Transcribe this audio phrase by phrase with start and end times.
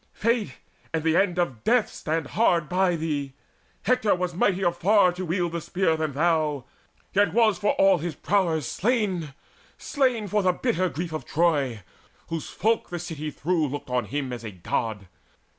[0.15, 0.53] Fate
[0.95, 3.33] and the end of death stand hard by thee!
[3.83, 6.65] Hector was mightier far to wield the spear Than thou,
[7.13, 9.35] yet was for all his prowess slain,
[9.77, 11.83] Slain for the bitter grief of Troy,
[12.29, 15.07] whose folk The city through looked on him as a God.